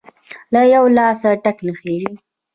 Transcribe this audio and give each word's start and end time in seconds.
له 0.53 0.61
يوه 0.73 0.89
لاسه 0.97 1.29
ټک 1.43 1.57
نه 1.67 1.73
خیژي!. 1.79 2.11